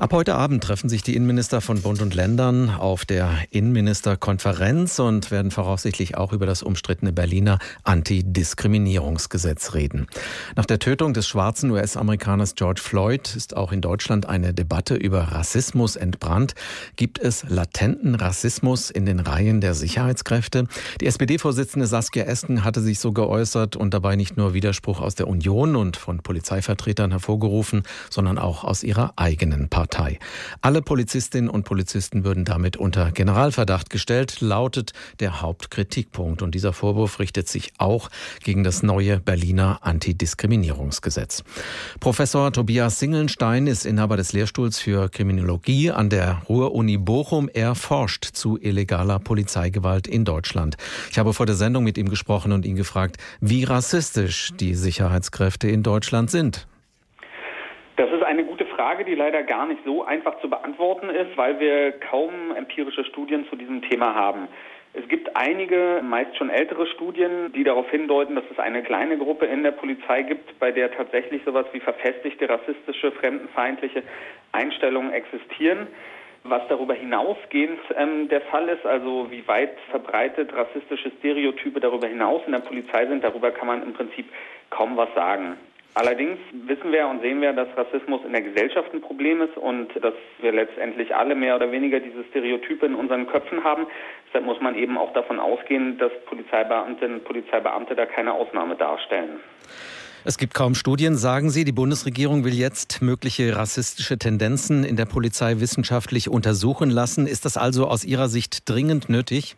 [0.00, 5.30] Ab heute Abend treffen sich die Innenminister von Bund und Ländern auf der Innenministerkonferenz und
[5.30, 10.06] werden voraussichtlich auch über das umstrittene Berliner Antidiskriminierungsgesetz reden.
[10.56, 15.20] Nach der Tötung des schwarzen US-Amerikaners George Floyd ist auch in Deutschland eine Debatte über
[15.20, 16.54] Rassismus entbrannt.
[16.96, 20.66] Gibt es latenten Rassismus in den Reihen der Sicherheitskräfte?
[21.02, 25.28] Die SPD-Vorsitzende Saskia Esken hatte sich so geäußert und dabei nicht nur Widerspruch aus der
[25.28, 29.89] Union und von Polizeivertretern hervorgerufen, sondern auch aus ihrer eigenen Partei.
[29.90, 30.18] Partei.
[30.60, 36.42] Alle Polizistinnen und Polizisten würden damit unter Generalverdacht gestellt, lautet der Hauptkritikpunkt.
[36.42, 38.08] Und dieser Vorwurf richtet sich auch
[38.44, 41.42] gegen das neue Berliner Antidiskriminierungsgesetz.
[41.98, 47.48] Professor Tobias Singelnstein ist Inhaber des Lehrstuhls für Kriminologie an der Ruhr-Uni Bochum.
[47.52, 50.76] Er forscht zu illegaler Polizeigewalt in Deutschland.
[51.10, 55.68] Ich habe vor der Sendung mit ihm gesprochen und ihn gefragt, wie rassistisch die Sicherheitskräfte
[55.68, 56.68] in Deutschland sind.
[58.00, 61.60] Das ist eine gute Frage, die leider gar nicht so einfach zu beantworten ist, weil
[61.60, 64.48] wir kaum empirische Studien zu diesem Thema haben.
[64.94, 69.44] Es gibt einige, meist schon ältere Studien, die darauf hindeuten, dass es eine kleine Gruppe
[69.44, 74.02] in der Polizei gibt, bei der tatsächlich sowas wie verfestigte rassistische, fremdenfeindliche
[74.52, 75.86] Einstellungen existieren.
[76.42, 82.40] Was darüber hinausgehend ähm, der Fall ist, also wie weit verbreitet rassistische Stereotype darüber hinaus
[82.46, 84.24] in der Polizei sind, darüber kann man im Prinzip
[84.70, 85.58] kaum was sagen.
[85.94, 89.88] Allerdings wissen wir und sehen wir, dass Rassismus in der Gesellschaft ein Problem ist und
[90.02, 93.86] dass wir letztendlich alle mehr oder weniger diese Stereotype in unseren Köpfen haben.
[94.28, 99.40] Deshalb muss man eben auch davon ausgehen, dass Polizeibeamtinnen und Polizeibeamte da keine Ausnahme darstellen.
[100.22, 101.64] Es gibt kaum Studien, sagen Sie.
[101.64, 107.26] Die Bundesregierung will jetzt mögliche rassistische Tendenzen in der Polizei wissenschaftlich untersuchen lassen.
[107.26, 109.56] Ist das also aus Ihrer Sicht dringend nötig?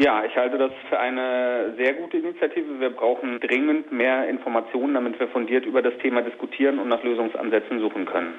[0.00, 2.80] Ja, ich halte das für eine sehr gute Initiative.
[2.80, 7.80] Wir brauchen dringend mehr Informationen, damit wir fundiert über das Thema diskutieren und nach Lösungsansätzen
[7.80, 8.32] suchen können.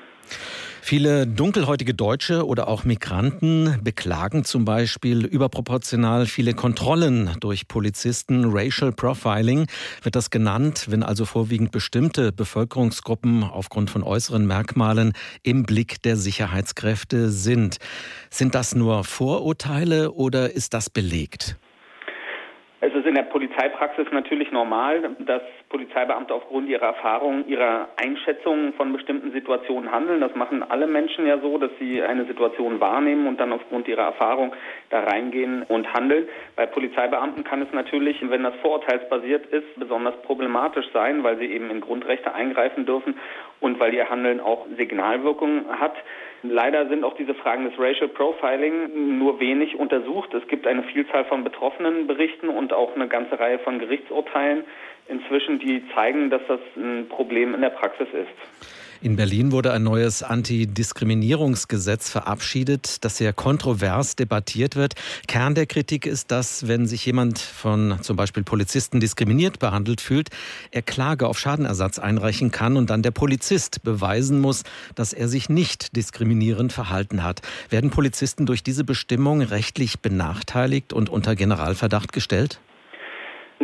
[0.92, 8.44] Viele dunkelhäutige Deutsche oder auch Migranten beklagen zum Beispiel überproportional viele Kontrollen durch Polizisten.
[8.52, 9.68] Racial Profiling
[10.04, 16.18] wird das genannt, wenn also vorwiegend bestimmte Bevölkerungsgruppen aufgrund von äußeren Merkmalen im Blick der
[16.18, 17.78] Sicherheitskräfte sind.
[18.30, 21.56] Sind das nur Vorurteile oder ist das belegt?
[22.84, 28.92] Es ist in der Polizeipraxis natürlich normal, dass Polizeibeamte aufgrund ihrer Erfahrung, ihrer Einschätzungen von
[28.92, 30.20] bestimmten Situationen handeln.
[30.20, 34.02] Das machen alle Menschen ja so, dass sie eine Situation wahrnehmen und dann aufgrund ihrer
[34.02, 34.56] Erfahrung
[34.90, 36.28] da reingehen und handeln.
[36.56, 41.70] Bei Polizeibeamten kann es natürlich, wenn das vorurteilsbasiert ist, besonders problematisch sein, weil sie eben
[41.70, 43.16] in Grundrechte eingreifen dürfen
[43.60, 45.94] und weil ihr Handeln auch Signalwirkung hat.
[46.44, 50.34] Leider sind auch diese Fragen des Racial Profiling nur wenig untersucht.
[50.34, 54.64] Es gibt eine Vielzahl von betroffenen Berichten auch eine ganze Reihe von Gerichtsurteilen
[55.08, 58.68] inzwischen, die zeigen, dass das ein Problem in der Praxis ist.
[59.04, 64.94] In Berlin wurde ein neues Antidiskriminierungsgesetz verabschiedet, das sehr kontrovers debattiert wird.
[65.28, 70.30] Kern der Kritik ist, dass, wenn sich jemand von zum Beispiel Polizisten diskriminiert behandelt fühlt,
[70.70, 74.62] er Klage auf Schadenersatz einreichen kann und dann der Polizist beweisen muss,
[74.94, 77.42] dass er sich nicht diskriminierend verhalten hat.
[77.72, 82.60] Werden Polizisten durch diese Bestimmung rechtlich benachteiligt und unter Generalverdacht gestellt?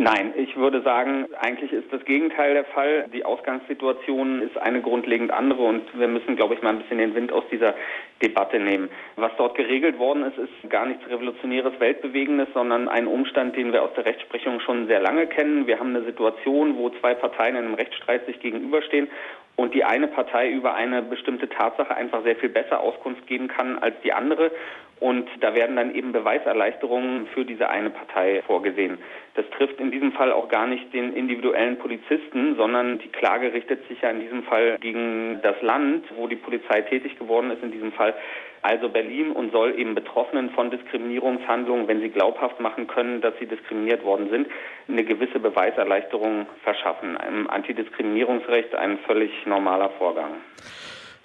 [0.00, 3.08] Nein, ich würde sagen, eigentlich ist das Gegenteil der Fall.
[3.12, 7.16] Die Ausgangssituation ist eine grundlegend andere und wir müssen, glaube ich, mal ein bisschen den
[7.16, 7.74] Wind aus dieser
[8.22, 8.90] Debatte nehmen.
[9.16, 13.82] Was dort geregelt worden ist, ist gar nichts Revolutionäres, Weltbewegendes, sondern ein Umstand, den wir
[13.82, 15.66] aus der Rechtsprechung schon sehr lange kennen.
[15.66, 19.08] Wir haben eine Situation, wo zwei Parteien in einem Rechtsstreit sich gegenüberstehen
[19.58, 23.76] und die eine Partei über eine bestimmte Tatsache einfach sehr viel besser Auskunft geben kann
[23.80, 24.52] als die andere.
[25.00, 28.98] Und da werden dann eben Beweiserleichterungen für diese eine Partei vorgesehen.
[29.34, 33.86] Das trifft in diesem Fall auch gar nicht den individuellen Polizisten, sondern die Klage richtet
[33.88, 37.72] sich ja in diesem Fall gegen das Land, wo die Polizei tätig geworden ist, in
[37.72, 38.14] diesem Fall
[38.62, 43.46] also Berlin und soll eben Betroffenen von Diskriminierungshandlungen, wenn sie glaubhaft machen können, dass sie
[43.46, 44.48] diskriminiert worden sind,
[44.88, 47.16] eine gewisse Beweiserleichterung verschaffen.
[47.28, 50.32] Im Antidiskriminierungsrecht ein völlig normaler Vorgang.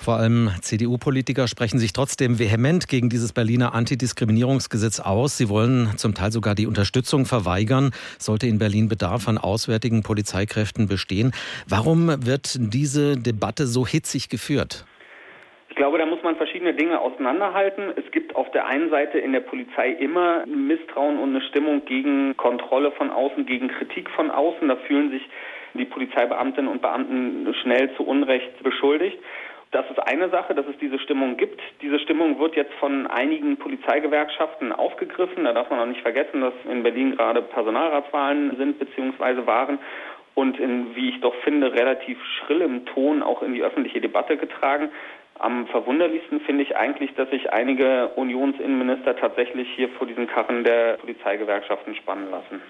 [0.03, 5.37] Vor allem CDU-Politiker sprechen sich trotzdem vehement gegen dieses Berliner Antidiskriminierungsgesetz aus.
[5.37, 10.87] Sie wollen zum Teil sogar die Unterstützung verweigern, sollte in Berlin Bedarf an auswärtigen Polizeikräften
[10.87, 11.31] bestehen.
[11.69, 14.85] Warum wird diese Debatte so hitzig geführt?
[15.73, 17.93] Ich glaube, da muss man verschiedene Dinge auseinanderhalten.
[17.95, 22.37] Es gibt auf der einen Seite in der Polizei immer Misstrauen und eine Stimmung gegen
[22.37, 24.67] Kontrolle von außen, gegen Kritik von außen.
[24.67, 25.27] Da fühlen sich
[25.73, 29.17] die Polizeibeamtinnen und Beamten schnell zu Unrecht beschuldigt.
[29.71, 31.59] Das ist eine Sache, dass es diese Stimmung gibt.
[31.81, 35.45] Diese Stimmung wird jetzt von einigen Polizeigewerkschaften aufgegriffen.
[35.45, 39.47] Da darf man auch nicht vergessen, dass in Berlin gerade Personalratswahlen sind bzw.
[39.47, 39.79] waren
[40.35, 44.91] und in, wie ich doch finde, relativ schrillem Ton auch in die öffentliche Debatte getragen.
[45.39, 50.97] Am verwunderlichsten finde ich eigentlich, dass sich einige Unionsinnenminister tatsächlich hier vor diesen Karren der
[50.97, 52.61] Polizeigewerkschaften spannen lassen.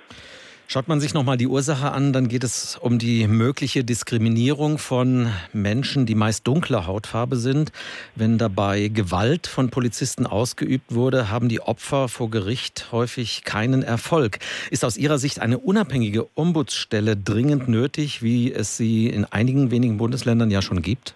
[0.67, 5.29] Schaut man sich nochmal die Ursache an, dann geht es um die mögliche Diskriminierung von
[5.51, 7.71] Menschen, die meist dunkler Hautfarbe sind.
[8.15, 14.39] Wenn dabei Gewalt von Polizisten ausgeübt wurde, haben die Opfer vor Gericht häufig keinen Erfolg.
[14.71, 19.97] Ist aus Ihrer Sicht eine unabhängige Ombudsstelle dringend nötig, wie es sie in einigen wenigen
[19.97, 21.13] Bundesländern ja schon gibt?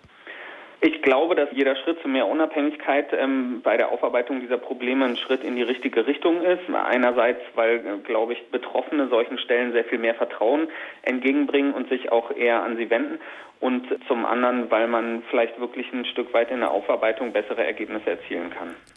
[0.80, 5.18] Ich glaube, dass jeder Schritt zu mehr Unabhängigkeit ähm, bei der Aufarbeitung dieser Probleme ein
[5.18, 6.62] Schritt in die richtige Richtung ist.
[6.72, 10.68] Einerseits, weil, äh, glaube ich, Betroffene solchen Stellen sehr viel mehr Vertrauen
[11.02, 13.20] entgegenbringen und sich auch eher an sie wenden.
[13.60, 18.12] Und zum anderen, weil man vielleicht wirklich ein Stück weit in der Aufarbeitung bessere Ergebnisse
[18.12, 18.76] erzielen kann.